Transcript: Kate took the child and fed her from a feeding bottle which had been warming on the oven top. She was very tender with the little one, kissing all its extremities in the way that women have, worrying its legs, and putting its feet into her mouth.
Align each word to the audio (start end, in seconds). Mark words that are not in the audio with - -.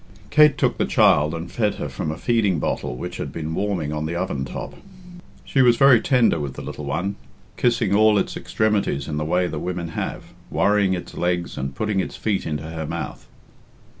Kate 0.31 0.57
took 0.57 0.79
the 0.79 0.85
child 0.87 1.31
and 1.35 1.51
fed 1.51 1.75
her 1.75 1.87
from 1.87 2.09
a 2.11 2.17
feeding 2.17 2.57
bottle 2.57 2.95
which 2.95 3.17
had 3.17 3.31
been 3.31 3.53
warming 3.53 3.93
on 3.93 4.07
the 4.07 4.15
oven 4.15 4.43
top. 4.45 4.73
She 5.45 5.61
was 5.61 5.75
very 5.77 6.01
tender 6.01 6.39
with 6.39 6.55
the 6.55 6.63
little 6.63 6.85
one, 6.85 7.17
kissing 7.55 7.93
all 7.93 8.17
its 8.17 8.35
extremities 8.35 9.07
in 9.07 9.17
the 9.17 9.23
way 9.25 9.45
that 9.45 9.59
women 9.59 9.89
have, 9.89 10.33
worrying 10.49 10.95
its 10.95 11.13
legs, 11.13 11.55
and 11.55 11.75
putting 11.75 11.99
its 11.99 12.15
feet 12.15 12.47
into 12.47 12.63
her 12.63 12.87
mouth. 12.87 13.27